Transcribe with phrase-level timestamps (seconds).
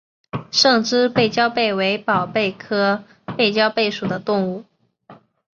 [0.49, 3.03] 胜枝背焦贝为宝贝科
[3.37, 4.65] 背焦贝属的动物。